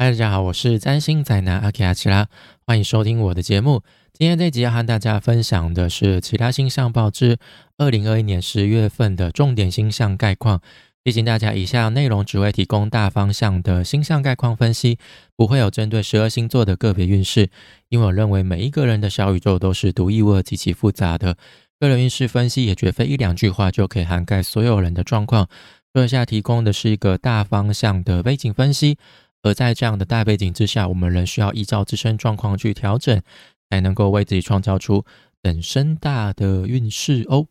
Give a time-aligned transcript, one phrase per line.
[0.00, 2.26] 嗨，大家好，我是占星宅男阿奇阿奇拉，
[2.66, 3.82] 欢迎收听我的节目。
[4.14, 7.36] 今天这集要和大家分享的是其他星象报之
[7.76, 10.62] 二零二一年十月份的重点星象概况。
[11.04, 14.98] 提醒大家，以下内容只会提供大方向的星象概况分析，
[15.36, 17.50] 不会有针对十二星座的个别运势。
[17.90, 21.36] 因为我认为每一个人的小宇宙都是独一无二、极其复杂的，
[21.78, 25.46] 个人运势分析也绝非一两句话就可以涵盖所有人的状况。
[25.92, 28.96] 以下提供的是一个大方向的背景分析。
[29.42, 33.22] 而在这样的大背景之下，我们仍需要依照自身状况去调整，
[33.70, 35.02] 才能够为自己创造出
[35.40, 37.46] 等身大的运势哦。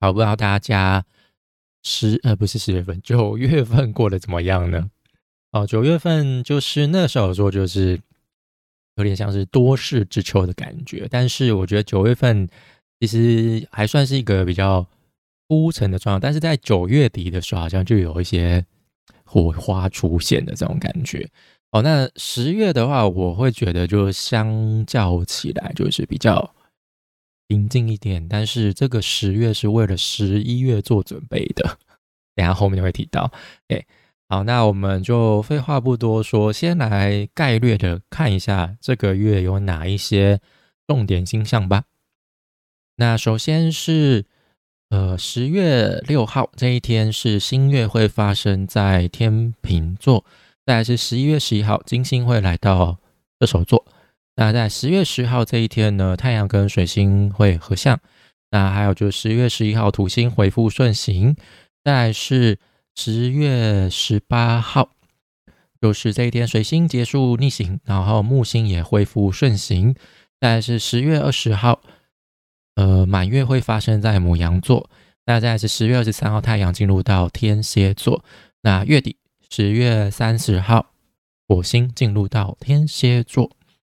[0.00, 1.04] 好，不知道大家
[1.82, 4.88] 十呃不是十月份，九月份过得怎么样呢？
[5.50, 8.00] 哦，九月份就是那时候说就是
[8.94, 12.48] 有点像是多事之秋的感觉，但是我觉得九月份
[13.00, 14.86] 其实还算是一个比较
[15.48, 18.64] 铺陈的状态，但是在九月底的时候，好像就有一些。
[19.26, 21.28] 火花出现的这种感觉
[21.72, 26.54] 哦，那十月的话，我会觉得就相较起来就是比较
[27.48, 28.26] 平静一点。
[28.28, 31.76] 但是这个十月是为了十一月做准备的，
[32.36, 33.30] 等下后面就会提到。
[33.68, 33.84] 哎，
[34.28, 40.40] 好，那我们就废话不多说，先来概略的看一下这个月有哪一些
[40.86, 41.84] 重点星象吧。
[42.96, 44.24] 那首先是。
[44.88, 50.24] 呃，十月六号这一天是新月会发生在天平座，
[50.64, 52.98] 再来是十一月十一号金星会来到
[53.40, 53.84] 射手座。
[54.36, 57.98] 那在十月十号这一天呢，太阳跟水星会合相。
[58.52, 61.34] 那还有就是十月十一号土星回复顺行。
[61.82, 62.58] 再来是
[62.94, 64.90] 十月十八号，
[65.80, 69.96] 就是这一天水星结束逆行，然后木星也恢复顺行。
[70.40, 71.80] 再来是十月二十号。
[72.76, 74.88] 呃，满月会发生在母羊座，
[75.24, 78.24] 那在是十月二十三号，太阳进入到天蝎座。
[78.62, 79.16] 那月底
[79.50, 80.92] 十月三十号，
[81.48, 83.50] 火星进入到天蝎座。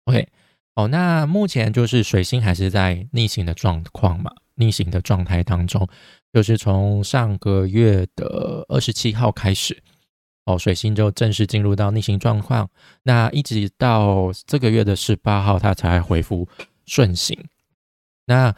[0.05, 0.29] OK，
[0.75, 4.31] 哦，那目前就是水星还是在逆行的状况嘛？
[4.55, 5.89] 逆行的状态当中，
[6.33, 9.83] 就是从上个月的二十七号开始，
[10.45, 12.71] 哦，水星就正式进入到逆行状况。
[13.03, 16.49] 那一直到这个月的十八号，它才恢复
[16.87, 17.37] 顺行。
[18.27, 18.55] 那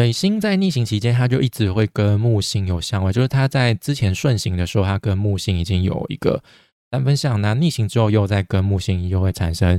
[0.00, 6.42] 水星在逆行期间，它就一直会跟木星有相位，就是它在之前顺行的时候，它跟木星已经有一个
[6.90, 9.78] 三分相，那逆行之后又在跟木星又会产生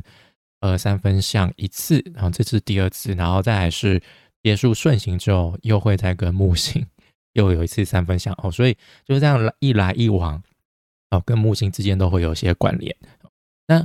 [0.60, 4.00] 呃三分相一次，然后这是第二次，然后再来是
[4.44, 6.86] 结束顺行之后，又会再跟木星
[7.34, 10.40] 又有一次三分相哦，所以就是这样一来一往
[11.10, 12.96] 哦，跟木星之间都会有一些关联。
[13.66, 13.84] 那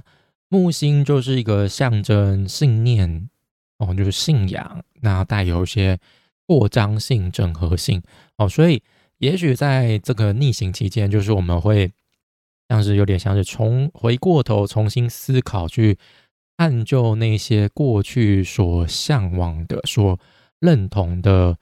[0.50, 3.30] 木星就是一个象征信念
[3.78, 5.98] 哦，就是信仰，那带有一些。
[6.46, 8.00] 扩张性、整合性
[8.36, 8.82] 哦，所以
[9.18, 11.90] 也许在这个逆行期间，就是我们会
[12.68, 15.98] 像是有点像是重回过头，重新思考，去
[16.56, 20.18] 探究那些过去所向往的、所
[20.60, 21.58] 认同的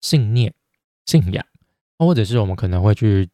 [0.00, 0.54] 信念、
[1.06, 1.44] 信仰，
[1.98, 3.28] 或者是我们可能会去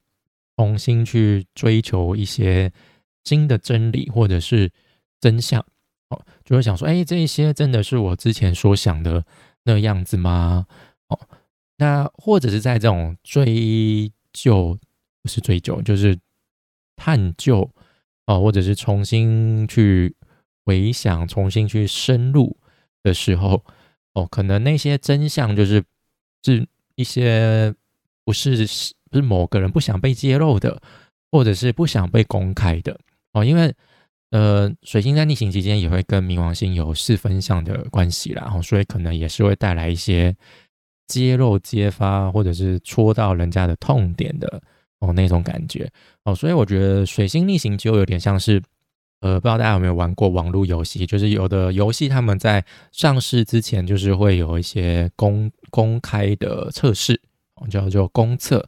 [0.57, 2.73] 重新去追求一些
[3.25, 4.71] 新的真理，或者是
[5.21, 5.61] 真相
[6.09, 9.23] 哦，就会想说，哎，这些真的是我之前所想的。
[9.65, 10.67] 那样子吗？
[11.09, 11.19] 哦，
[11.77, 14.79] 那或者是在这种追究，
[15.23, 16.19] 不是追究，就是
[16.97, 17.71] 探究
[18.27, 20.15] 哦，或者是重新去
[20.65, 22.57] 回想、重新去深入
[23.03, 23.65] 的时候，
[24.15, 25.85] 哦，可能那些真相就是
[26.43, 27.75] 是一些
[28.25, 28.67] 不是
[29.11, 30.81] 不是某个人不想被揭露的，
[31.31, 32.99] 或者是不想被公开的
[33.33, 33.75] 哦，因为。
[34.31, 40.35] 呃，水星在逆行期间也会跟冥王星有四分相的关系啦，然后所以可能也是会带来一些
[41.09, 44.63] 揭露、揭发，或者是戳到人家的痛点的
[45.01, 45.91] 哦那种感觉。
[46.25, 48.63] 哦，所以我觉得水星逆行就有点像是，
[49.21, 57.21] 呃，不知道大家有没有玩过网络游戏，就是有的游戏他们在上市之前就是会有一些公公开的测试，
[57.69, 58.65] 叫做公测，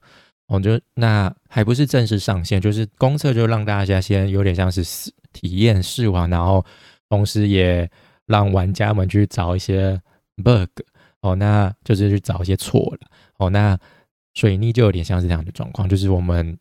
[0.54, 4.84] 我觉得那还不是正式上线，就是公测就让大家先有点像是。
[5.34, 6.62] 体验试玩，然后
[7.08, 7.90] 同时也
[8.26, 9.99] 让玩家们去找一些
[10.44, 10.69] bug
[11.22, 13.08] 哦，那就是去找一些错了
[13.38, 13.49] 哦。
[13.49, 13.78] 那
[14.34, 16.58] 水逆就有点像是这样的状况，就是我们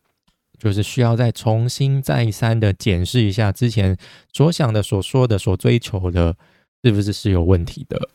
[0.58, 3.94] 就是需要再重新再三的检视一下之前
[4.32, 6.34] 所想的、所说的、所追求的，
[6.82, 8.08] 是不是是有问题的。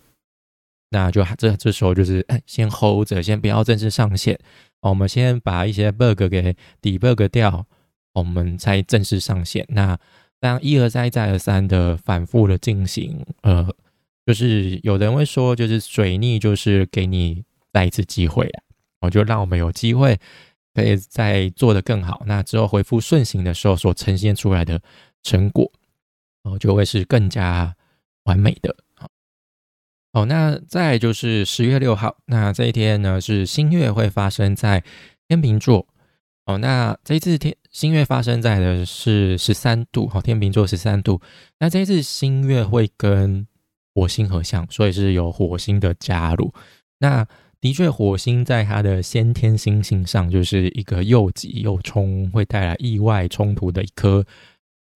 [0.89, 4.39] 那就这这时候就是先 hold 着，先不要正式上线，
[4.81, 7.66] 我们先把一些 bug 给 debug 掉，
[8.13, 9.66] 我们才正式上线。
[9.69, 9.98] 那
[10.39, 13.68] 当一而再再而三的反复的进行，呃，
[14.25, 17.44] 就是有人会说，就是水逆就是给你
[17.74, 18.63] 再一次机会啊，
[19.01, 20.18] 我就让我们有机会
[20.74, 22.24] 可以再做得更好。
[22.25, 24.80] 那之后恢复顺行的时候，所呈现出来的
[25.24, 25.69] 成果，
[26.44, 27.75] 哦，就会是更加
[28.24, 28.74] 完美的。
[30.17, 34.83] 哦，那再就是十月六号，那这一天呢是新月会发生在
[35.27, 35.85] 天秤座。
[36.47, 41.21] 哦，那这一次天新月发生在的是十三度，好，天秤座十三度。
[41.59, 43.45] 那这一次新月会跟
[43.93, 46.51] 火星合相，所以是有火星的加入。
[46.97, 47.23] 那
[47.61, 54.25] 的确，火星在它的先天星星上就是一个又急又冲，会带来意外冲突的一颗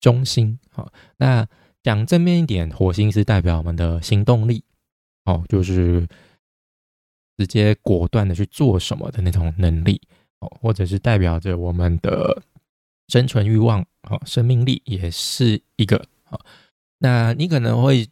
[0.00, 0.58] 中心。
[0.72, 1.46] 好，那
[1.84, 4.64] 讲正面一点，火星是代表我们的行动力，
[5.24, 6.06] 哦，就是
[7.36, 10.00] 直接果断的去做什么的那种能力。
[10.40, 12.42] 哦或者是代表着我们的
[13.06, 13.80] 生存欲望，
[14.10, 16.36] 哦，生命力也是一个啊。
[16.98, 18.08] 那你可能会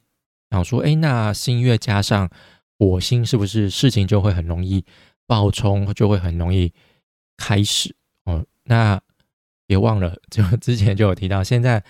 [0.52, 2.30] 想说，哎，那新月加上
[2.78, 4.84] 火星，是不是事情就会很容易
[5.26, 6.72] 爆冲，就会很容易
[7.36, 7.96] 开始？
[8.26, 9.00] 哦，那
[9.66, 11.82] 别忘了，就之前就有提到，现在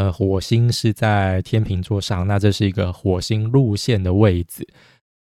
[0.00, 4.66] 呃，火星是在天平座上，那这是一个火星路线的位置，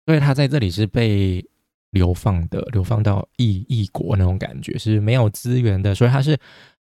[0.05, 1.45] 所以它在这里是被。
[1.91, 6.37] 流放的，流放到异异国那种感觉是没有资源的，所以他是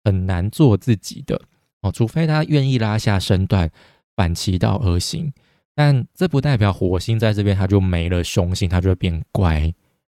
[0.03, 1.41] 很难做自己的
[1.79, 3.71] 哦，除非他愿意拉下身段，
[4.17, 5.31] 反其道而行。
[5.73, 9.73] 但这不代表火星在这边他就没了凶性，他就会变乖。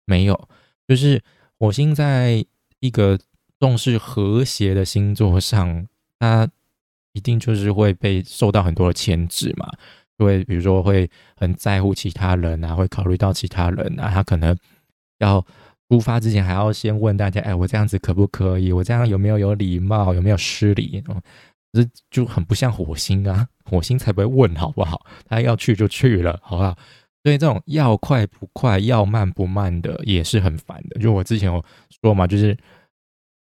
[0.06, 0.50] 没有，
[0.88, 1.21] 就是
[1.60, 2.44] 火星在
[2.80, 3.19] 一个
[3.60, 5.86] 重视和谐的星座上，
[6.18, 6.50] 他
[7.19, 9.69] 一定就是会被受到很多的牵制嘛，
[10.18, 14.57] 会比如说会很在乎其他人啊，会考虑到其他人啊，他可能。
[15.19, 15.45] 要
[15.89, 18.71] 出发之前，还要先问大家：哎，我这样子可不可以？
[18.71, 20.13] 我这样有没有有礼貌？
[20.13, 21.04] 有没有失礼？
[21.10, 21.21] 哦，
[21.74, 23.45] 这就很不像火星啊！
[23.69, 25.06] 火星才不会问，好不好？
[25.25, 26.74] 他要去就去了，好不好？
[27.21, 31.01] 所以这种要快不快、要慢不慢的，也是很烦的。
[31.01, 31.62] 就我之前有
[32.01, 32.57] 说嘛，就是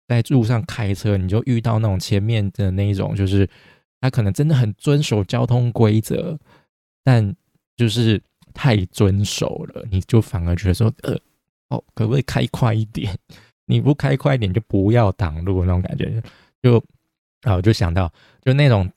[0.06, 3.48] 在路上开车，你就遇到那种前面的那一种，就是
[4.00, 6.38] 他可能真的很遵守交通规则，
[7.02, 7.34] 但
[7.76, 8.22] 就是
[8.54, 11.18] 太遵守了，你就反而觉得说，呃。
[11.68, 13.12] 哦，可不可以开快一点？
[13.66, 16.22] 你不开快一点，就不要挡路那种感觉。
[16.62, 16.78] 就
[17.42, 18.08] 啊，我就想到，
[18.44, 18.88] 就那种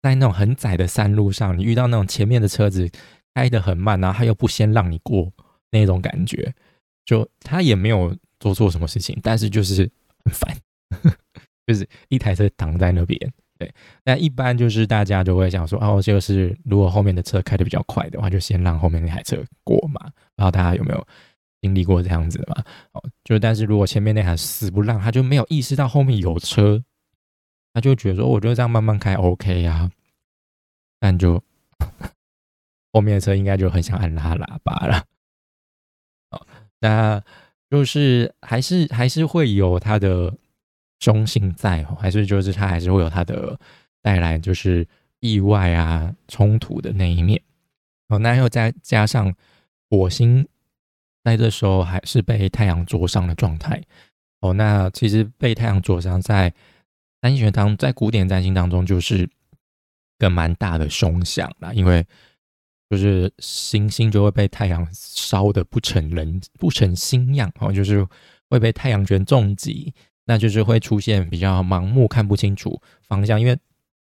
[0.00, 2.90] 在那种很窄的山路上，你遇到那种前面的车子
[3.34, 5.30] 开得很慢，然后他又不先让你过
[5.70, 6.54] 那种感觉，
[7.04, 9.86] 就他也没有做错什么事情，但是就是
[10.26, 10.56] 很烦，
[11.66, 13.18] 就是一台车挡在那边。
[13.58, 13.72] 对，
[14.04, 20.00] 那一般就是大家就会想说，哦，就是如果后面的车开的比较快的话，就先让后面那台车过嘛。
[20.02, 21.06] 不知道大家有没有？
[21.62, 22.62] 经历过这样子的嘛？
[22.92, 26.84] 哦，就但是如果前面那台死不让，他就没有意识到后面有车，
[27.72, 29.90] 他就觉得说，我觉得这样慢慢开 OK 呀。
[31.00, 31.42] 但就
[32.92, 35.04] 后面的车应该就很想按拉喇叭了。
[36.30, 36.46] 哦，
[36.78, 37.24] 那
[37.70, 40.32] 就是还是还是会有它的
[40.98, 43.58] 中性在哦，还是就是它还是会有它的
[44.02, 44.86] 带来就是
[45.20, 47.40] 意外啊冲突的那一面。
[48.08, 49.34] 哦，那又再加上
[49.90, 50.46] 火星。
[51.24, 53.82] 在这时候还是被太阳灼伤的状态
[54.38, 54.52] 哦。
[54.52, 56.54] 那其实被太阳灼伤，在
[57.20, 59.28] 占星学当在古典占星当中，就是
[60.20, 61.72] 个蛮大的凶相啦。
[61.72, 62.06] 因为
[62.88, 68.06] 就是星星就会被太阳烧的不成人不成星样哦，就是
[68.48, 69.92] 会被太阳圈重击，
[70.24, 73.40] 那就是会出现比较盲目看不清楚方向。
[73.40, 73.56] 因为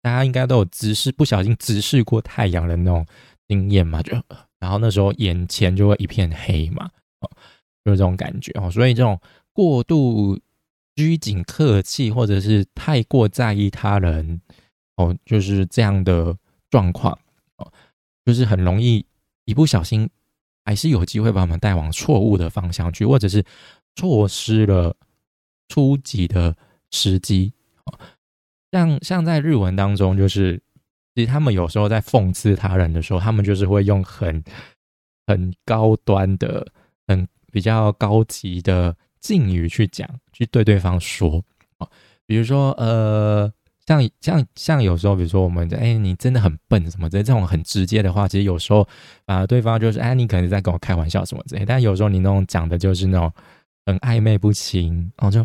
[0.03, 3.05] 大家应该都有直视不小心直视过太阳的那种
[3.49, 4.13] 经验嘛，就
[4.59, 6.89] 然后那时候眼前就会一片黑嘛。
[7.21, 7.31] 哦，
[7.85, 9.21] 就是这种感觉哦，所以这种
[9.53, 10.39] 过度
[10.95, 14.41] 拘谨、客气，或者是太过在意他人，
[14.97, 16.37] 哦，就是这样的
[16.71, 17.19] 状况，
[18.31, 19.05] 就是很容易
[19.45, 20.09] 一不小心，
[20.65, 23.45] 还是有机会把我们带往错误的方向去，或者是
[23.97, 24.97] 错失了
[25.69, 26.57] 初级的
[26.91, 27.53] 时机。
[28.71, 30.63] 像像在日文当中，就是
[31.15, 34.43] 其实他们有时候在讽刺他人的时候，他们就是会用很
[35.27, 36.67] 很高端的。
[37.09, 41.45] 很比较高级的敬语去讲，去对对方说
[41.79, 41.91] 哦，
[42.25, 43.53] 比如说呃，
[43.91, 48.87] 像像像有时候，比如说我们哎，你真的很笨什么之类，这种很直接的话，其实有时候
[49.27, 53.33] 啊，对方就是哎，你可能在跟我开玩笑什么之类，但有时候你那种讲的就是那种
[53.87, 55.45] 很暧昧不清，然后就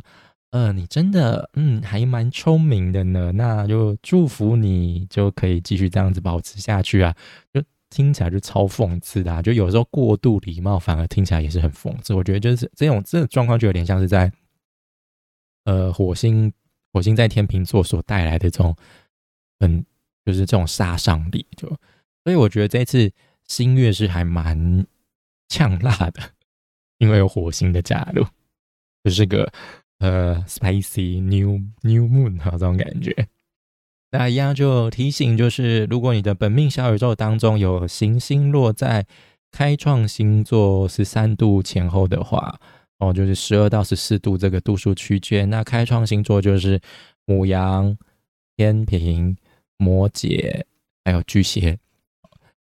[0.52, 7.16] 呃，你真的嗯还蛮聪明的呢，那就祝福你就可以继续这样子保持下去啊，
[7.54, 7.64] 就。
[7.92, 12.14] 听起来就超讽刺的，就有时候过度礼貌反而听起来也是很讽刺。
[12.14, 14.30] 我觉得就是这种这种状况就有点像是在，
[15.64, 16.52] 呃，火星
[16.96, 18.74] 火星在天秤座所带来的这种，
[19.60, 19.86] 很，
[20.26, 21.46] 就是这种杀伤力。
[21.58, 21.68] 就
[22.24, 23.12] 所以我觉得这次
[23.44, 24.86] 新月是还蛮
[25.50, 26.22] 呛辣的，
[27.00, 28.26] 因为有火星的加入，
[29.04, 29.52] 就是个
[30.00, 33.28] 呃，spicy new new moon 哈，这种感觉。
[34.12, 39.06] 那一样就提醒，就是如果你的本命小宇宙当中有行星落在
[39.52, 42.58] 开创星座十三度前后的话，
[43.00, 46.80] 哦，就是十二到十四度这个度数区间，那开创星座就是
[47.26, 47.98] 母羊、
[48.56, 49.36] 天平、
[49.78, 50.64] 摩羯
[51.04, 51.78] 还有巨蟹。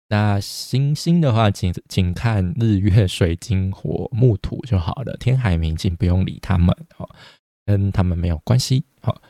[0.09, 5.17] 那星星的话，请请看日月水金火木土就好了。
[5.19, 7.09] 天海冥请不用理他们，哦，
[7.65, 9.21] 跟他们没有关系，好，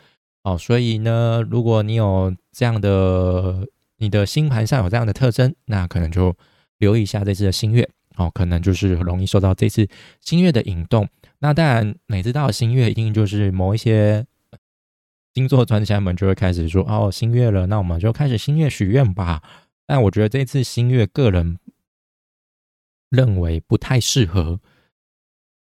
[0.44, 0.58] 好。
[0.58, 6.36] 所以呢，如果你有这样的，你的星盘上有这样的特征，那可能就
[6.76, 9.88] 留意一下这次的星月，哦，可能就是容易受到这次
[10.20, 11.08] 新月的引动。
[11.38, 14.26] 那当然，每次到新月，一定就是某一些
[15.34, 19.42] 星座专家们就会开始说，哦，星月了，那我们就开始新月许愿吧。
[19.86, 21.58] 但我觉得这次新月，个人
[23.10, 24.58] 认为不太适合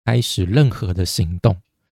[0.05, 1.55] 开始任何的行动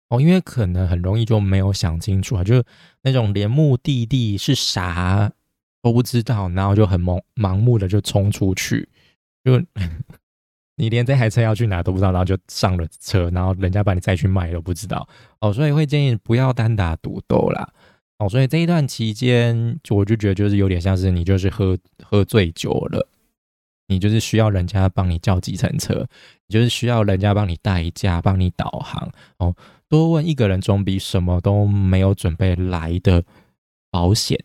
[0.08, 2.62] 哦，因为可能很容易就没有想清楚啊，就
[3.02, 5.32] 那种连目的地是啥
[5.82, 8.88] 都不知道，然后就很盲盲目的就冲出去，
[9.44, 9.60] 就
[10.76, 15.08] 你连这台车要去哪都不知道，然后就上了车，然后人家把你再去卖都不知道
[15.40, 17.72] 哦，所以会建议不要单打独斗啦。
[18.18, 23.08] 哦，所以这一段期间，我就觉得就是有点像是你就是喝喝醉酒了，
[23.88, 26.06] 你就是需要人家帮你叫计程车，
[26.46, 29.10] 你就是需要人家帮你代驾、帮你导航。
[29.38, 29.54] 哦，
[29.88, 33.24] 多问一个人总比什么都没有准备来的
[33.90, 34.38] 保险。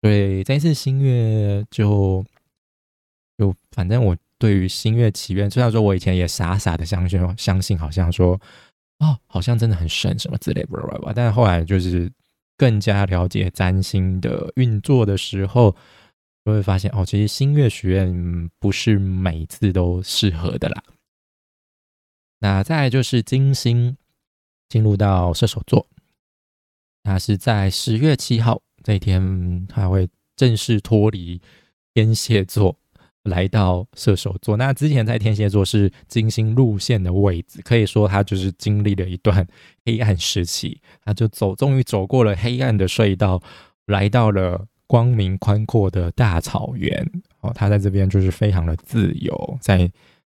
[0.00, 2.24] 所以这次新月就
[3.36, 8.40] 就反正我对于新月祈愿，虽然说我以前也傻傻的相信，相信好像说
[8.98, 12.10] 哦，好像真的很神什么之类，不不不，但是后来就是。
[12.58, 15.76] 更加了解占星的运作的时候，
[16.42, 20.82] 就会发现哦，其实星月许愿不是每次都适合的啦。
[22.38, 23.94] 那再就是金星
[24.70, 25.86] 进入到射手座，
[27.02, 31.38] 那是在十月七号这一天，它会正式脱离
[31.92, 32.74] 天蝎座。
[33.26, 39.46] 来到射手座，那之前在天蝎座是金星路线的位置，可以说他就是经历了一段
[39.84, 43.42] 黑暗时期，他就走，终于走过了黑暗的隧道，
[43.86, 47.04] 来到了光明宽阔的大草原。
[47.40, 49.90] 哦，他在这边就是非常的自由，在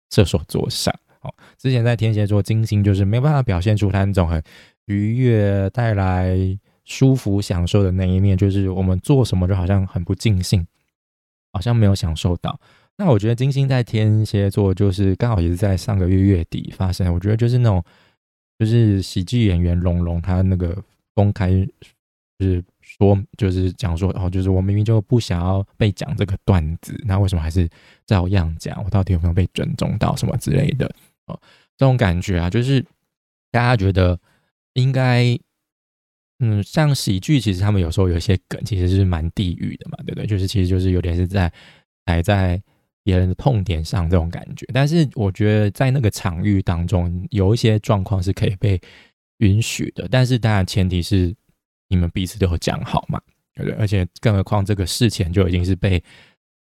[0.10, 0.94] 射手座上。
[1.22, 4.42] 哦，之前在天蝎座，金星就是没有办法表现出他那种很
[4.86, 6.38] 愉悦、带来
[6.84, 10.66] 舒服、享受的那一面，就是我们做什么就好像很不尽兴，
[11.52, 12.60] 好像没有享受到。
[12.98, 17.14] 那我觉得金星在天蝎座，就是刚好也是在上个月月底发生。
[17.14, 17.84] 我觉得就是那种，
[18.58, 20.82] 就是喜剧演员龙龙他那个
[21.14, 21.52] 公开
[22.40, 27.68] 就是说，就是讲说哦，就是我明明就不想要被讲这个段子，那为什么还是
[28.06, 28.82] 照样讲？
[28.82, 30.90] 我到底有没有被尊重到什么之类的？
[31.26, 31.38] 哦，
[31.76, 32.82] 这种感觉啊，就是
[33.52, 34.18] 大家觉得
[34.76, 35.38] 应该，
[36.40, 40.26] 嗯，像喜剧其实他们有时候有些梗其实是蛮地狱的嘛，对不对？
[40.26, 41.52] 就是其实就是有点是在
[42.06, 42.62] 还在。
[43.06, 48.82] 别人的痛点上这种感觉，但是我觉得在那个场域当中，有一些状况是可以被
[49.38, 51.32] 允许的，但是当然前提是
[51.88, 53.22] 你们彼此都有讲好嘛，
[53.54, 53.80] 对不对？
[53.80, 56.04] 而且更何况这个事前就已经是被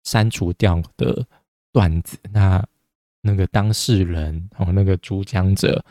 [0.04, 1.26] 删除掉的
[1.74, 2.64] 段子，那
[3.24, 5.84] 那个当事人哦，那个主讲者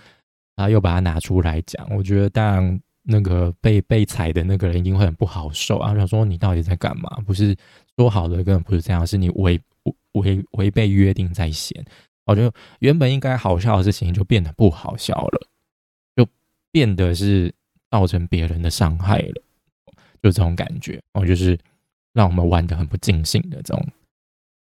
[0.54, 7.10] 啊，又把它拿出来讲，我觉得当然那个被被踩的那个人一定会很不好受啊，想说你到底在干嘛？
[7.26, 7.56] 不是
[7.96, 9.60] 说好的根本不是这样，是你违。
[10.14, 11.84] 违违背约定在先，
[12.24, 15.48] 我就原本应该好笑的事情就变得不好笑了，
[16.16, 16.26] 就
[16.70, 17.52] 变得是
[17.90, 19.42] 造成别人的伤害了，
[20.22, 21.58] 就这种感觉，哦，就是
[22.12, 23.86] 让我们玩的很不尽兴的这种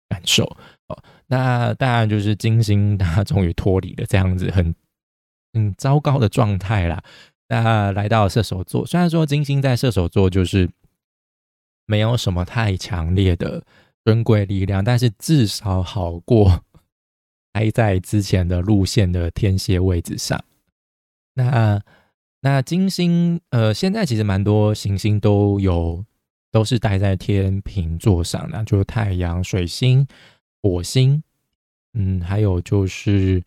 [0.09, 0.43] 感受。
[0.87, 4.75] 哦，那当然就是金星，它终于脱离了这样子很
[5.53, 7.01] 很糟糕的状态啦。
[7.47, 10.69] 那来到射手座，虽然说金星在射手座就是
[11.85, 13.63] 没有什么太强烈的。
[14.09, 16.63] 尊贵力量，但是至少好过
[17.53, 20.43] 待在之前的路线的天蝎位置上。
[21.35, 21.79] 那
[22.41, 26.03] 那金星，呃，现在其实蛮多行星都有
[26.51, 30.07] 都是待在天平座上的，就是太阳、水星、
[30.63, 31.21] 火星，
[31.93, 33.43] 嗯，还有就是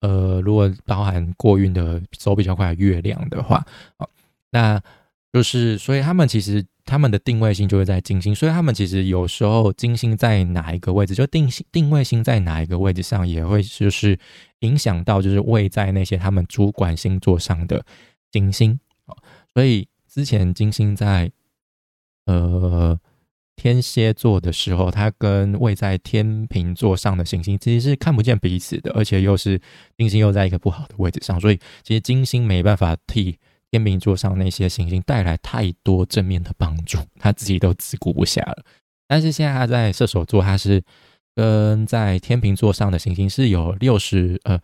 [0.00, 3.62] 呃，如果包含过运的走比较快的月亮的话，
[3.98, 4.08] 啊，
[4.48, 4.82] 那
[5.34, 6.64] 就是所以他们其实。
[6.88, 14.18] 他们的定位星就会在金星，所以他们其实有时候金星在哪一个位置，就定星定位星在哪一个位置上，也会就是
[14.60, 17.84] 影响到就是位在那些他们主管星座上的
[18.32, 18.80] 金星。
[19.52, 21.30] 所以之前金星在
[22.24, 22.98] 呃
[23.54, 29.60] 天蝎座的时候，它跟位在天平座上的行星其实是看不见彼此的，而且又是
[29.98, 33.38] 金星又在一个不好的位置上，所以其实金星没办法替
[33.70, 38.64] 天平座上那些行星带来太多正面的帮助，他自己都自顾不暇了。
[39.06, 40.82] 但是现在他在射手座，他是
[41.34, 44.60] 跟在天平座上的行星是有六十呃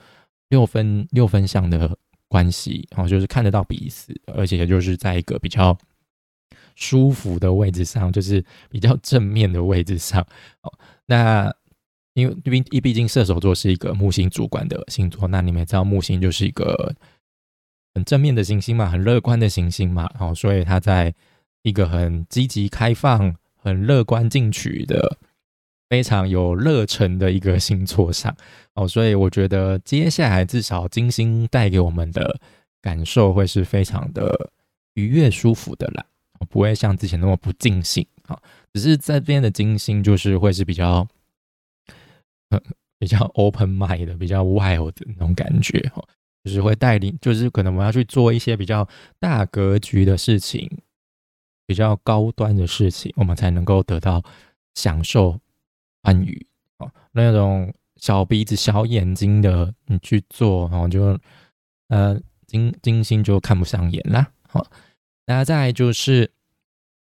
[0.48, 1.96] 六分六分相的
[2.28, 5.76] 关系，然后就是看得到彼此，而且就是在一个比较。
[6.76, 10.20] 舒服的位置上，就是比较正面的位置上。
[10.62, 10.72] 哦，
[11.06, 11.48] 那
[12.14, 16.92] 因为毕毕毕竟射手座是一个木星主管的星座，那你们也知道木星就是一个
[17.94, 20.10] 很正面的行星嘛，很乐观的行星嘛。
[20.18, 21.14] 哦，所以它在
[21.62, 25.16] 一个很积极开放、很乐观进取的、
[25.88, 28.36] 非常有热忱的一个星座上。
[28.74, 32.38] 哦，所以我觉得接下来至少金星带给我们的
[32.82, 34.50] 感受会是非常的
[34.94, 36.04] 愉悦、舒服的啦。
[36.50, 38.38] 不会像之前那么不尽兴啊，
[38.74, 41.06] 只是这边的金星就是会是比较，
[42.98, 46.04] 比较 open mind 的，比较 wild 的那种感觉哈，
[46.44, 48.86] 就是会带领，就是可能我们要去做一些比较
[49.18, 50.70] 大格局的事情，
[51.66, 54.22] 比较高端的事情，我们才能够得到
[54.74, 55.40] 享受
[56.02, 56.46] 欢愉
[56.78, 56.90] 哦。
[57.12, 61.18] 那种小鼻子小眼睛的你去做，然后就
[61.88, 64.66] 呃金金星就看不上眼啦，好。
[65.26, 66.30] 那再就是，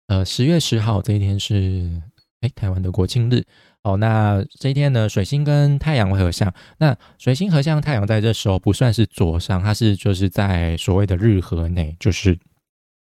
[0.07, 2.01] 呃，十月十号这一天是
[2.41, 3.45] 哎台湾的国庆日
[3.83, 3.97] 哦。
[3.97, 6.53] 那这一天呢，水星跟太阳会合相。
[6.77, 12.37] 那水星合相太阳在这时候不算是左上，它是就是在所谓的日合内，就是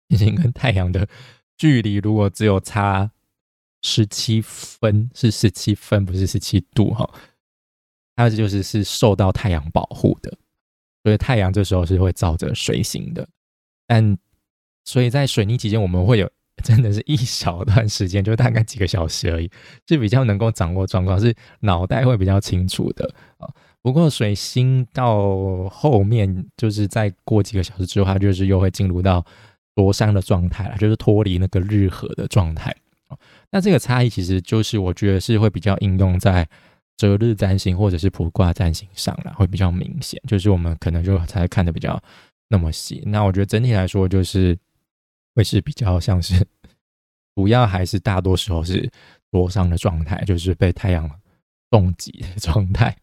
[0.09, 1.07] 水星跟太阳的
[1.57, 3.11] 距离如果只有差
[3.81, 7.09] 十七分，是十七分，不是十七度哈。
[8.15, 10.37] 它就是是受到太阳保护的，
[11.03, 13.27] 所以太阳这时候是会照着水星的，
[13.87, 14.17] 但。
[14.87, 16.29] 所以在水逆期间，我们会有
[16.63, 19.51] 真的是一小段时间，就大概几个小时而已，
[19.87, 23.47] 是比较能够掌握状况，是脑袋会比较清楚的啊。
[23.81, 29.23] 不过水星到后面，就是再过几个小时之后，它就是又会进入到
[29.75, 32.75] 多山的状态了，就是脱离那个日合的状态
[33.51, 36.47] 那这个差异其实就是我觉得是会比较应用在
[36.97, 42.01] 择日占星或者是卜卦占星上了，会比较明显，就是我们可能就才看的比较
[42.47, 43.03] 那么细。
[43.05, 44.57] 那我觉得整体来说就是。
[45.35, 46.47] 会是比较像是，
[47.35, 48.89] 主要还是大多时候是
[49.29, 51.11] 多伤的状态，就是被太阳
[51.69, 52.95] 冻击的状态，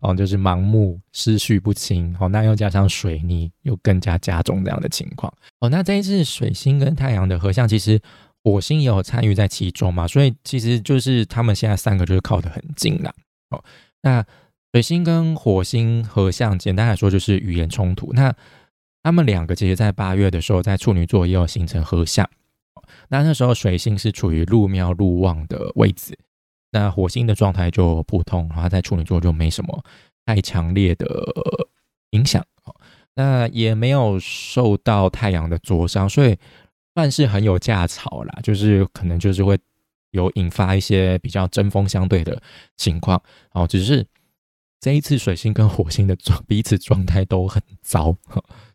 [0.00, 7.98] 哦，就是盲目、思绪不清，哦，那又加上水泥，又更加加重这样的情况，哦，那这一次水星跟太阳的合相，其实
[8.44, 13.14] 火星也有参与在其中嘛，所以其实就是他们现在三个就是靠得很近啦，
[13.48, 13.64] 哦，
[14.02, 14.22] 那
[14.72, 18.34] 水星跟火星合相，简单来说就是语言冲突，那。
[19.02, 22.28] 他们两个其实，在八月的时候，在处女座也有形成合相。
[23.08, 26.18] 那那时候水星是处于入庙入旺的位置，
[26.72, 29.84] 那火星的状态就不通，然后在处女座就没什么
[30.26, 31.06] 太强烈的
[32.10, 32.44] 影响。
[33.14, 36.36] 那也没有受到太阳的灼伤，所以
[36.94, 38.38] 算是很有架吵啦。
[38.42, 39.58] 就是可能就是会
[40.10, 42.40] 有引发一些比较针锋相对的
[42.76, 43.20] 情况。
[43.52, 44.06] 哦，只是
[44.80, 48.16] 这一次水星跟火星的状 彼此状态都很糟。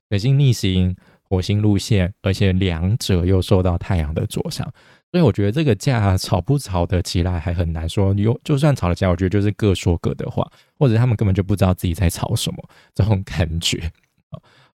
[0.09, 4.63] 水星逆行，火星路线，而且两者又受到太阳的灼伤，
[5.11, 8.13] 所以我觉得这个架吵不吵得起来还很难说。
[8.13, 13.91] 有就算吵了架，我觉得就是各说各的话，或者他们根本就不知道自己在吵什么这种感觉。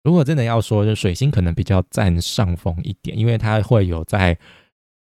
[0.03, 4.37] 如果真的要说，就水星可能比较占上风一点，因为它会有在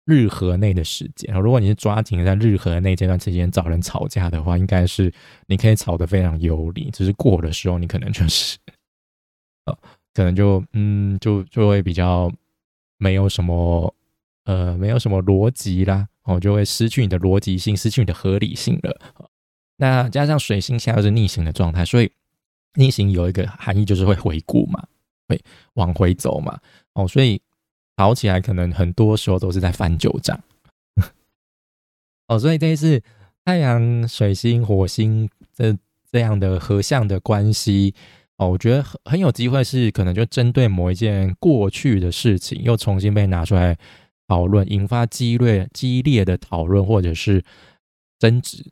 [0.04, 1.32] 日和内的时间。
[1.40, 5.10] 如果你是抓紧在日和内这段时间找人吵架的话，应该是
[5.46, 8.58] 你可以吵得非常有理，只是过的时候你可能就是，
[9.64, 9.78] 呃。
[10.14, 12.32] 可能就嗯，就就会比较
[12.96, 13.94] 没有什么
[14.44, 18.98] 呃，没有什么逻辑啦，哦，就会失去你的逻辑性，失去你的合理性了。
[19.76, 22.10] 那加上水星现在是逆行的状态，所以
[22.74, 24.84] 逆行有一个含义就是会回顾嘛，
[25.28, 25.40] 会
[25.74, 26.58] 往回走嘛，
[26.94, 27.40] 哦，所以
[27.94, 30.40] 跑起来可能很多时候都是在翻旧账。
[32.26, 33.02] 哦，所以这一次
[33.44, 35.76] 太阳、水星、火星这
[36.10, 37.94] 这样的合相的关系。
[38.38, 43.76] 哦，我觉得很很有机会是可能就针对某一件过去的事情，又重新被拿出来
[44.28, 47.44] 讨论，引发激烈激烈的讨论或者是
[48.18, 48.64] 争执。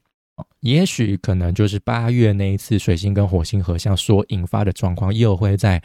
[0.61, 5.83] 也许可能就是八月那一次水星跟火星合相所引发的状况，又会再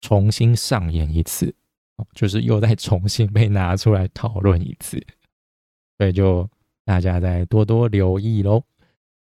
[0.00, 1.54] 重新上演一次，
[2.14, 4.98] 就是又再重新被拿出来讨论一次。
[5.98, 6.48] 所以就
[6.86, 8.62] 大家再多多留意喽。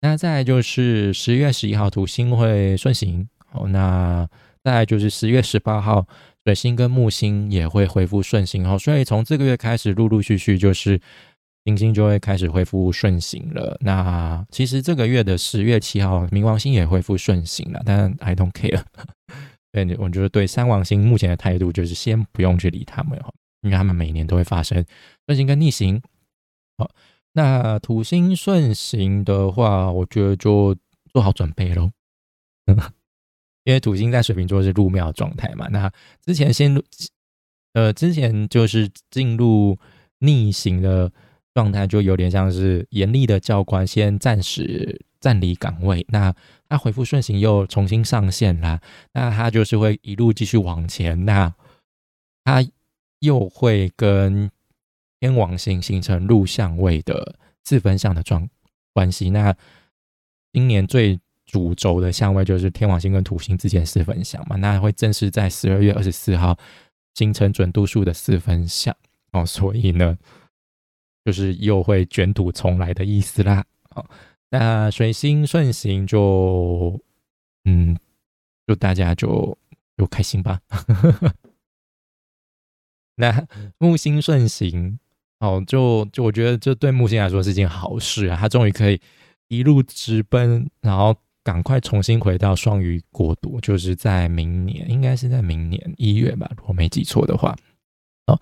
[0.01, 3.27] 那再就是十月十一号，土星会顺行。
[3.55, 4.27] 哦，那
[4.63, 6.05] 再就是十月十八号，
[6.43, 10.99] 水星跟木星也会恢复顺行哦，所以从这个月开始，陆陆续续就是
[11.65, 13.77] 行星就会开始恢复顺行了。
[13.81, 18.81] 那其实这个月的十月七号，冥王星也恢复顺行了，但 I don't care。
[19.71, 24.85] 对，我觉得对三王星目前的态度就是先不用去理他们哦，因为他们每年都会发生
[25.27, 26.01] 顺行跟逆行。
[26.77, 26.89] 好，
[27.33, 30.75] 那土星顺行的话，我觉得就
[31.11, 31.91] 做好准备喽。
[33.65, 35.91] 因为土星在水瓶座是入庙状态嘛，那
[36.23, 36.83] 之前先入，
[37.73, 39.75] 呃，之前就是进入
[40.19, 41.11] 逆行的
[41.51, 46.31] 状态，就有点像是严厉的教官先暂时暂离岗位，那
[46.69, 48.79] 他回复顺行又重新上线啦，
[49.13, 51.51] 那他就是会一路继续往前，那
[52.43, 52.63] 他
[53.19, 54.51] 又会跟
[55.19, 58.47] 天王星形成入相位的四分相的状
[58.93, 59.55] 关系，那
[60.53, 61.19] 今年最。
[61.55, 66.57] 主轴的相位就是天王星跟土星之间四分相嘛，那会正式在十二月二十四号
[67.13, 68.93] 形成准度数的四分相
[69.31, 70.17] 哦，所以呢，
[71.23, 73.63] 就是又会卷土重来的意思啦。
[73.91, 74.05] 哦，
[74.49, 76.99] 那水星顺行就，
[77.63, 77.97] 嗯，
[78.67, 79.57] 就大家就
[79.95, 80.59] 就开心吧。
[83.15, 84.99] 那木星顺行
[85.39, 88.99] 哦，就就我觉得这对木星来说是件好事啊，它终于可以
[89.47, 91.15] 一路直奔，然后。
[91.45, 97.55] 赶快重新回到双鱼国度，就是在明年，应该是在明年一月吧，如果没记错的话，
[98.25, 98.41] 哦，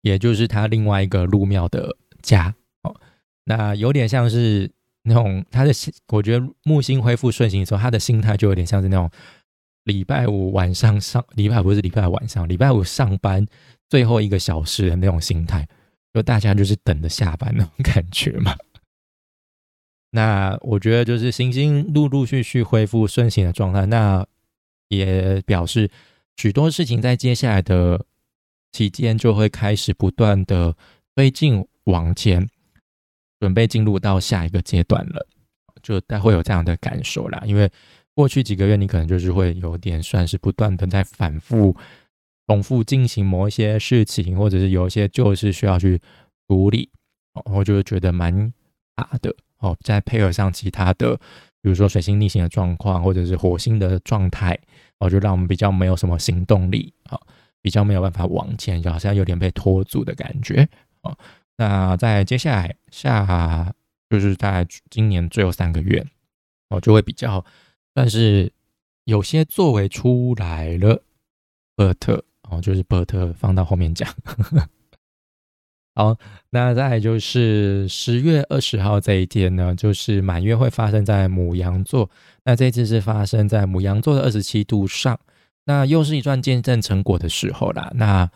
[0.00, 2.52] 也就是他另外一个入庙的家，
[2.82, 2.94] 哦，
[3.44, 4.68] 那有点像是
[5.04, 9.08] 那种他的心，我觉得木星恢复顺行的时候，他的心态就有点像是那种
[9.84, 13.46] 礼拜五晚上上，礼拜不是礼拜五晚上，礼拜五上班
[13.88, 15.64] 最后一个小时的那种心态，
[16.12, 18.56] 就大家就是等着下班那种感觉嘛。
[20.14, 24.26] 那我觉得就是行星陆陆续续恢复顺行的状态，那
[24.88, 25.90] 也表示
[26.36, 28.04] 许多事情在接下来的
[28.72, 30.76] 期间就会开始不断的
[31.14, 32.46] 推进往前，
[33.40, 35.26] 准备进入到下一个阶段了，
[35.82, 37.42] 就待会有这样的感受啦。
[37.46, 37.70] 因为
[38.14, 41.74] 过去几个月你可能就是会有点算是不断的在反复
[42.46, 45.98] 重复进行某一些事情，或者是有一些旧事需要去
[46.48, 46.90] 处理，
[47.46, 48.52] 我就觉得蛮
[48.94, 49.34] 大的。
[49.62, 51.16] 哦，再配合上其他的，
[51.62, 54.58] 比如说水星逆行的状况，或者是火星的状态，
[54.98, 57.18] 哦，就让我们比较没有什么行动力，啊，
[57.62, 60.68] 比较没有办法往前，就好像有点被拖住的感觉，
[61.02, 61.16] 哦，
[61.56, 63.72] 那在接下来下，
[64.10, 66.04] 就是在今年最后三个月，
[66.68, 67.44] 哦，就会比较
[67.94, 68.52] 算是
[69.04, 71.02] 有些作为出来了，
[71.76, 74.12] 伯特，哦，就是伯特放到后面讲。
[74.24, 74.68] 呵 呵
[75.94, 76.16] 好，
[76.48, 82.08] 那再就是十月二十号这一天呢，就是满月会发生在母羊座。
[82.44, 85.20] 那这次是发生在母羊座的二十七度上，
[85.66, 87.92] 那又是一段见证成果的时候啦。
[87.94, 88.30] 那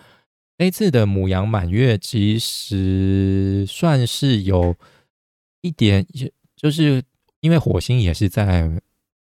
[0.58, 4.76] 这次的母羊满月其实算是有
[5.62, 6.06] 一点，
[6.54, 7.02] 就是
[7.40, 8.70] 因为火星也是在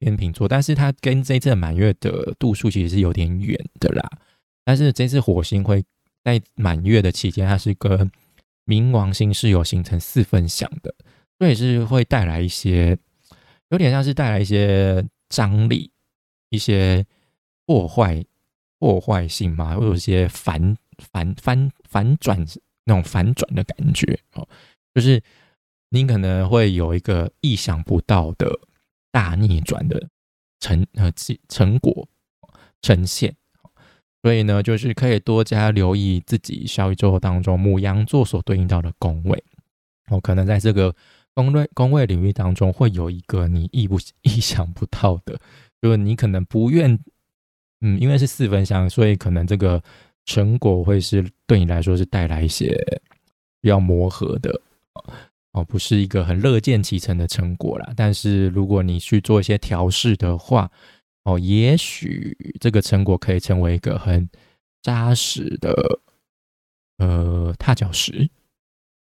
[0.00, 4.10] 天秤座，但是它跟这次满月的度数其实是有点远的啦。
[4.64, 5.84] 但是这次火星会。
[6.24, 8.10] 在满月的期间，它是跟
[8.64, 10.94] 冥王星是有形成四分相的，
[11.38, 12.98] 所以是会带来一些，
[13.68, 15.90] 有点像是带来一些张力、
[16.48, 17.04] 一些
[17.66, 18.24] 破坏、
[18.78, 20.76] 破坏性嘛，会有一些反
[21.12, 22.42] 反反反转
[22.84, 24.48] 那种反转的感觉哦，
[24.94, 25.22] 就是
[25.90, 28.50] 你可能会有一个意想不到的
[29.10, 30.08] 大逆转的
[30.58, 31.12] 成呃
[31.48, 32.08] 成果
[32.80, 33.36] 呈现。
[34.24, 39.44] 所以呢，就是可以多加留意自己小宇宙当中母羊座所对应到的宫位，
[40.08, 40.96] 哦，可能在这个
[41.34, 45.38] 宫位宫位领域当中，会有一个你意不意想不到的，
[45.82, 46.98] 就是你可能不愿，
[47.82, 49.82] 嗯，因为是四分相，所以可能这个
[50.24, 52.74] 成果会是对你来说是带来一些
[53.60, 54.58] 比较磨合的，
[55.52, 57.92] 哦，不是一个很乐见其成的成果啦。
[57.94, 60.70] 但是如果你去做一些调试的话，
[61.24, 64.28] 哦，也许这个成果可以成为一个很
[64.82, 66.00] 扎实的
[66.98, 68.28] 呃踏脚石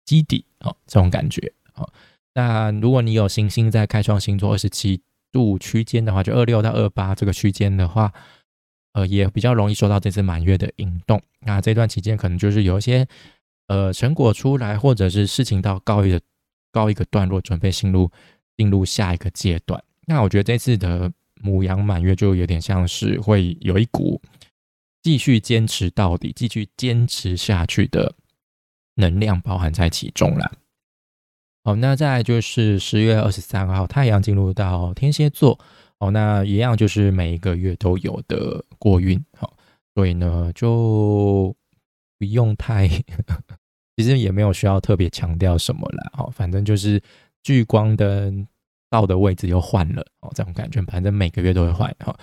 [0.05, 1.93] 基底哦，这种感觉哦。
[2.35, 8.13] 那如果你有行星在开创星座二十七度区间的话，就二六到二八这个区间的话，
[8.93, 11.21] 呃，也比较容易受到这次满月的引动。
[11.41, 13.05] 那这段期间可能就是有一些
[13.67, 16.21] 呃成果出来，或者是事情到高一个
[16.71, 18.09] 高一个段落，准备进入
[18.57, 19.83] 进入下一个阶段。
[20.07, 21.13] 那我觉得这次的。
[21.43, 24.21] 母羊满月就有点像是会有一股
[25.03, 28.15] 继续坚持到底、继续坚持下去的
[28.95, 30.53] 能量包含在其中了。
[31.65, 35.59] 好，那再来就是十月二十三号，太阳进入到天蝎座。
[35.99, 39.25] 哦，那一样就是每一个月都有的过运。
[39.39, 39.57] 好，
[39.95, 41.55] 所以呢就
[42.19, 42.89] 不用太
[43.97, 47.01] 其实也没有需要特别强调什么啦，哦，反正就是
[47.45, 48.47] 聚光灯
[48.93, 52.15] 到的位置又换了哦，这种感觉，反正每个月都会换哈。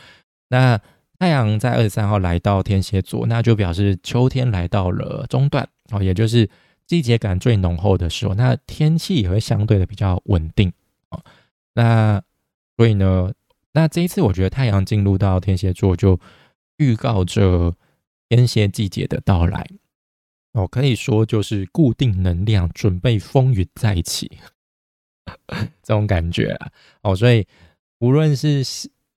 [0.49, 0.79] 那
[1.17, 6.47] 太阳在二十三号来到天蝎座，那就表示秋天来到了中段哦，也就是
[6.85, 10.71] 季节感最浓厚的时候，那天气也会相对的比较稳定
[11.09, 11.19] 哦。
[11.73, 12.21] 那
[12.77, 13.33] 所以呢，
[13.73, 16.19] 那这一次我觉得太阳进入到天蝎座，就
[16.77, 17.73] 预告着
[18.29, 19.67] 天蝎季节的到来。
[20.53, 24.39] 哦，可以说就是固定能量，准备风雨再起，
[25.83, 26.71] 这种感觉啊。
[27.01, 27.45] 哦，所以
[27.99, 28.63] 无论是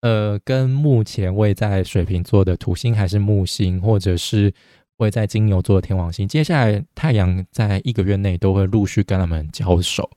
[0.01, 4.53] 呃跟目前位在水瓶座的土星，还是木星，或者是
[4.99, 10.11] 位在金牛座的天王星，接下来太阳在一个月内都会陆续跟他们交手。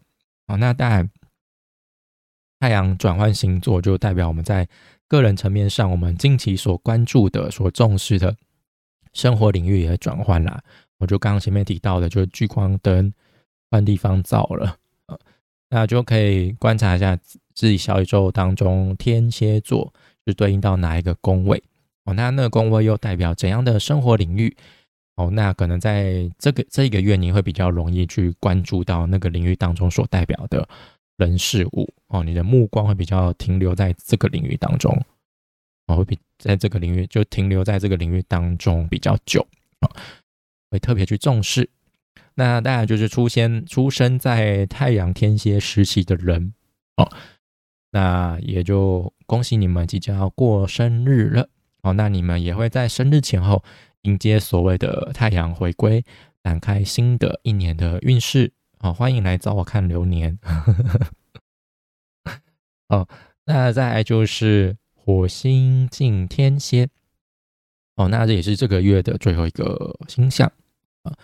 [0.47, 1.09] 哦，那当然，
[2.59, 4.67] 太阳转换星座就代表我们在
[5.07, 8.35] 个人层面上，我们近期所关注的、所重视的
[9.13, 10.63] 生活领域也转换了。
[10.97, 13.11] 我就刚刚前面提到的，就是聚光灯
[13.69, 14.77] 换地方照了，
[15.69, 17.17] 那就可以观察一下
[17.53, 19.93] 自己小宇宙当中天蝎座
[20.25, 21.61] 是对应到哪一个宫位
[22.05, 24.55] 哦，那那个宫位又代表怎样的生活领域
[25.15, 25.29] 哦？
[25.31, 30.67] 那可能在这个这一个月，你会比较容易去关注到那个领域当中所代表的
[31.17, 34.95] 人事物哦，你的目光会比较停留在这个领域当中
[35.87, 39.45] 哦，会比在这个领域就停留在这个领域当中比较久
[39.79, 39.89] 啊。
[40.71, 41.69] 会特别去重视，
[42.35, 46.53] 那当然就是出现出生在太阳天蝎时期的人
[46.97, 47.09] 哦，
[47.91, 51.49] 那也就恭喜你们即将要过生日了
[51.81, 53.63] 哦，那你们也会在生日前后
[54.01, 56.03] 迎接所谓的太阳回归，
[56.43, 60.37] 展开新的一年的运势哦，欢迎来找我看流年
[62.89, 63.07] 哦，
[63.45, 66.89] 那再来就是火星进天蝎。
[67.95, 70.51] 哦，那这也是这个月的最后一个星象
[71.03, 71.15] 啊。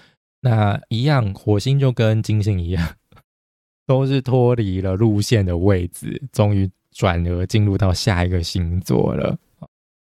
[0.42, 2.96] 那一样，火星就跟金星一样，
[3.88, 9.38] 都是脱离了路线的位置，终于转而进入到下一个星座了。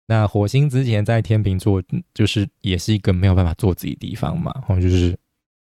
[0.07, 1.83] 那火星之前在天秤座，
[2.15, 5.19] 就是也是一个没有办法做自己地方嘛，然后就是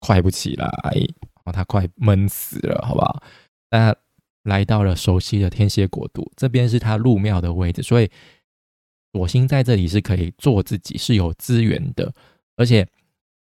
[0.00, 3.22] 快不起来，然后，他快闷死了，好不好？
[3.70, 3.94] 那
[4.44, 8.10] 来到了熟悉的天蝎国度，这边是他入庙的位置，所以。
[9.12, 12.12] 火星在这里是可以做自己，是有资源的，
[12.56, 12.86] 而且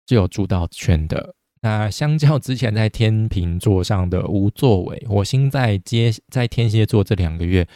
[0.08, 1.34] 是有主导权的。
[1.60, 7.68] 那相较之前在天平座上的无作为，火星在接在天蝎座这两个月，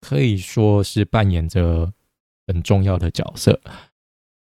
[0.00, 1.92] 可以说是扮演着
[2.46, 3.60] 很重要的角色，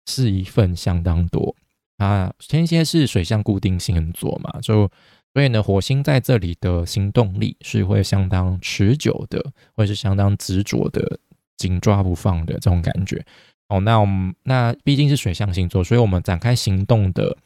[0.06, 1.56] 是一份相当多
[1.98, 2.32] 啊。
[2.40, 4.92] 天蝎是水象固定星座嘛，就
[5.34, 11.20] 所以呢，火星在这里的行动力是会相当持久的，或是相当执着的。
[11.58, 13.24] 紧抓不放的这种感觉
[13.72, 17.38] 哦，那我们那毕竟是水象星座，所以我们展开行动的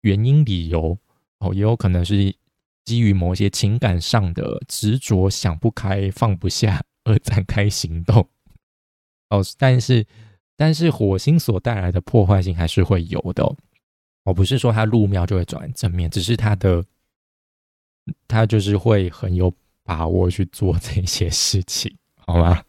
[0.00, 0.98] 原因理由
[1.38, 2.34] 哦，也有可能是
[2.84, 8.28] 基于某些情感上的执着、想不开、放不下而展开行动
[9.28, 9.40] 哦。
[9.56, 10.04] 但是，
[10.56, 13.44] 但是火星所带来的破坏性还是会有的
[14.24, 16.84] 哦，不是说它入庙就会转正面，只是它的
[18.26, 22.64] 它就是会很有把握去做这些事情，好吗？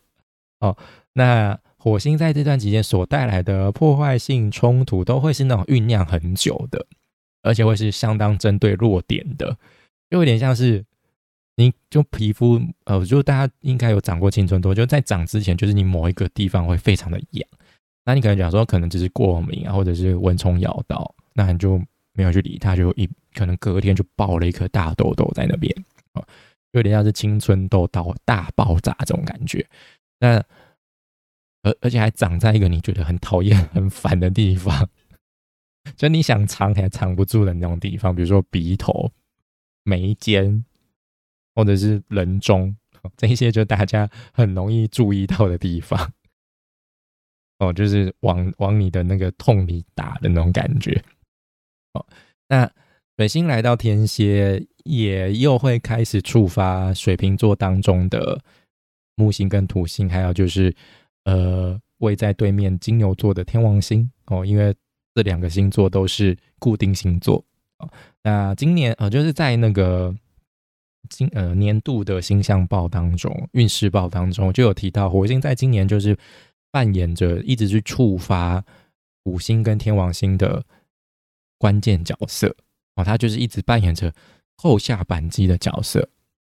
[0.60, 0.78] 哦，
[1.14, 6.86] 那火星在这段期间所带来的破坏性冲突，都会是那种酝酿很久的，
[7.42, 9.58] 而且会是相当针对弱点的，
[10.10, 10.82] 就有点像是
[11.58, 17.46] 你就皮肤，呃，就大家应该有长过青春痘，就在长之前，就是你某一个地方会非常的痒，
[18.06, 21.78] 那你可能讲说可能只是过敏啊，或者是蚊虫咬到，那你就
[22.14, 25.70] 没有去理它，就一可能隔天就爆了一颗大痘痘在那边，
[26.14, 26.24] 啊，
[26.72, 29.68] 有点像是青春痘到大爆炸这种感觉。
[30.22, 30.42] 那
[31.64, 34.90] 而而且还长在一个你觉得很讨厌、 很烦的地方，
[35.98, 39.12] 就你想藏还藏不住的那种地方，比如说鼻头、
[39.84, 40.64] 眉间，
[41.56, 42.76] 或者是人中，
[43.18, 46.14] 这些就大家很容易注意到的地方。
[47.60, 51.04] 哦，就是往往你的那个痛里打的那种感觉。
[51.94, 52.06] 哦，
[52.50, 52.70] 那
[53.18, 58.44] 水星来到天蝎，也又会开始触发水瓶座当中的。
[59.16, 60.76] 木星跟土星，还有就是，
[61.26, 64.76] 呃，位在对面金牛座的天王星哦，因为
[65.14, 67.44] 这两个星座都是固定星座
[67.80, 67.90] 哦。
[68.24, 70.14] 那今年呃，就是在那个
[71.10, 76.18] 今呃年度的星象报当中，运势报当中就有提到，火星在今年就是
[76.72, 78.64] 扮演着一直去触发
[79.24, 80.64] 五星跟天王星的
[81.58, 82.56] 关键角色
[82.96, 84.14] 哦，它就是一直扮演着
[84.58, 86.10] 后下扳机的角色。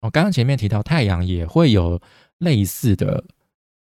[0.00, 2.00] 我刚刚前面提到太阳也会有。
[2.38, 3.24] 类似的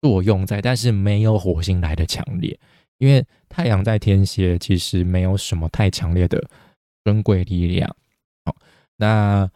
[0.03, 2.59] 作用在，但是没有火星来的强烈，
[2.99, 6.43] 因为太阳在天蝎其实没有什么太强烈的
[7.05, 7.95] 尊贵力量。
[8.45, 8.55] 好，
[8.97, 9.51] 那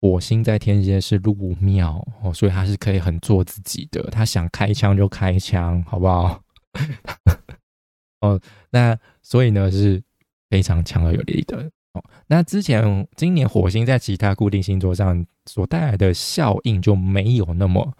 [0.00, 6.42] 火星在天蝎是入庙哦，所以他是可以很做自己的，他想开枪就开枪，好不好？
[8.22, 10.02] 哦，那所以呢是
[10.48, 12.02] 非常强而有力的哦。
[12.26, 17.92] 那之前今年火星在其他固定星座上所带来的效应就没有那么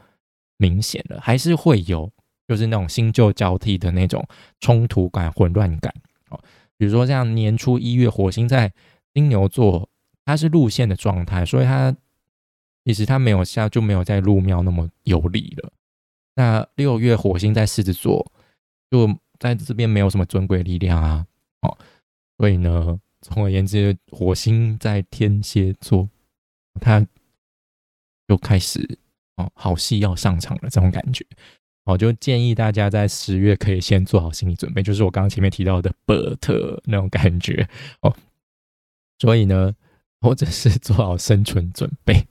[0.60, 2.12] 明显了，还是会有，
[2.46, 4.22] 就是那种新旧交替的那种
[4.60, 5.90] 冲突感、混乱感
[6.28, 6.38] 哦。
[6.76, 8.70] 比如说像年初一月，火星在
[9.14, 9.88] 金牛座，
[10.26, 11.96] 它是路线的状态，所以它
[12.84, 15.72] 其实它没有下就没有在入庙那么有力了。
[16.34, 18.30] 那六月火星在狮子座，
[18.90, 21.26] 就在这边没有什么尊贵力量啊，
[21.62, 21.78] 哦，
[22.36, 26.06] 所以呢，总而言之，火星在天蝎座，
[26.80, 27.06] 它
[28.28, 28.98] 就开始
[29.54, 31.24] 好戏要上场了，这种感觉，
[31.84, 37.68] 我，就建议大家在十月可以先做好心理准备，就是我刚刚前面提到的伯特那种感觉
[38.02, 38.14] 哦，
[39.18, 39.74] 所以呢，
[40.20, 42.26] 或者是做好生存准备，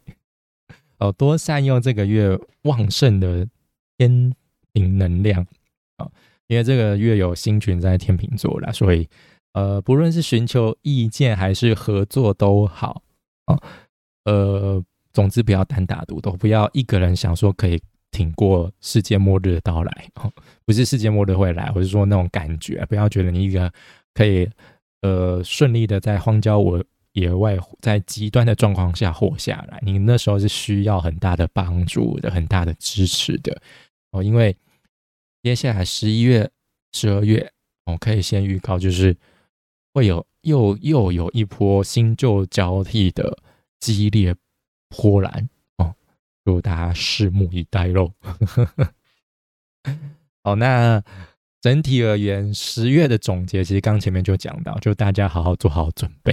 [0.98, 3.48] 哦，多善用这个月旺盛的
[3.98, 4.34] 天
[4.74, 5.46] 平能量
[5.98, 6.10] 啊。
[6.48, 9.08] 因为这个月有星群在天秤座啦，所以
[9.54, 13.04] 呃，不论是寻求意见还是合作都好
[13.46, 13.56] 啊，
[14.26, 14.84] 呃，
[15.20, 17.78] 总之不要单打独斗，不要一个人想说可以
[18.10, 20.32] 挺过世界末日的到来哦，
[20.64, 23.70] 不是世界末日会来，我是说那种感觉，不要觉得你一个
[24.14, 24.50] 可以
[25.02, 33.62] 呃顺利的在荒郊我野外，在极端的状况下活下来，你那时候是需要很大的帮助的，很大的支持的
[34.12, 34.56] 哦，因为。
[35.42, 36.50] 接下来十一月、
[36.92, 37.50] 十二月，
[37.86, 39.16] 我可以先预告，就是
[39.94, 43.38] 会有又又有一波新旧交替的
[43.80, 44.36] 激烈
[44.90, 45.96] 波澜哦，
[46.46, 48.12] 就大家拭目以待喽。
[50.44, 51.04] 好，那
[51.62, 56.32] 整体而言，十月的总结其实刚前面就讲到，就大家好好做好准备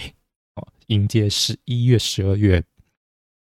[0.54, 2.62] 哦，迎接十一月、十二月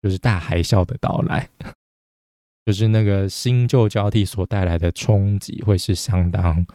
[0.03, 1.49] 就是大海啸的到来。
[2.67, 6.67] 就是那个新旧交替所带来的冲击，会是相当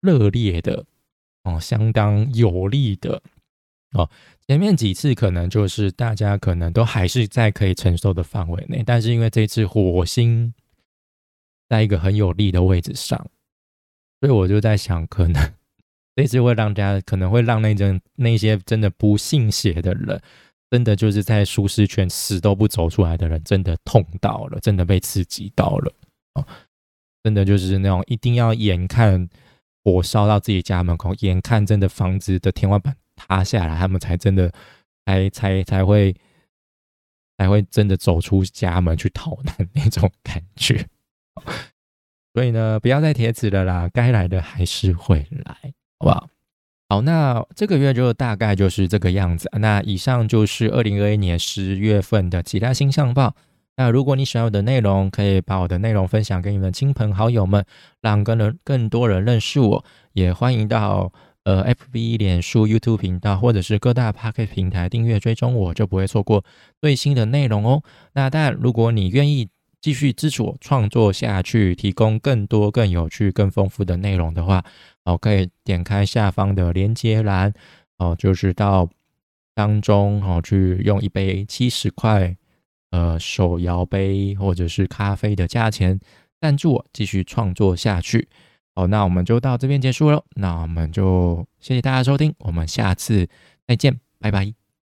[0.00, 0.86] 热烈的
[1.42, 3.22] 哦，相当有力的
[3.92, 4.08] 哦。
[4.46, 10.52] 前面几次可能就是大家可能都还是在可以承受的范围内，但是因为这次火星
[11.68, 13.18] 在一个很有利的位置上，
[14.20, 15.52] 所以我就在想，可能
[16.16, 20.20] 这次会让大家可能会让那阵那些真的不信邪的人。
[20.70, 25.90] 真的就是在舒适圈死都不走出来的人，真的痛到了，真的被刺激到了
[26.34, 26.46] 哦！
[27.24, 29.26] 真的就是那种一定要眼看
[29.82, 34.50] 火烧到自己家门口，眼看真的房子的天花板塌下来，他们才真的
[35.04, 36.14] 才才才会
[37.36, 40.86] 才会真的走出家门去逃难那种感觉。
[42.34, 45.54] 所以呢，不要再贴纸了啦，该来的还是会来，
[45.98, 46.28] 好不好？
[46.88, 49.50] 好，那这个月就大概就是这个样子。
[49.58, 53.34] 那以上就是二零二一年十月份的其他星象报。
[53.76, 57.64] 那如果你喜欢我的内容，可以把我的内容分享给你们亲朋好友们，
[58.00, 59.84] 让更人更多人认识我。
[60.12, 61.12] 也欢迎到
[61.48, 66.44] 呃 FB、脸书、YouTube 频道或者是各大 p o c k e t 平台订阅追踪我，就不会错过
[66.78, 67.82] 最新的内容哦。
[68.12, 69.48] 那但如果你愿意
[69.80, 74.62] 继续支持我创作下去，提供更多、更有趣、更丰富的内容的话。
[75.04, 77.54] 哦，可以点开下方的连接栏，
[77.96, 78.86] 哦，就是到
[79.54, 82.36] 当中哦，去用一杯七十块
[82.90, 85.98] 呃手摇杯或者是咖啡的价钱
[86.42, 88.28] 赞助我继续创作下去。
[88.78, 93.28] 好，那我们就到这边结束了，那我们就谢谢大家收听，我们下次
[93.66, 94.57] 再见，拜拜。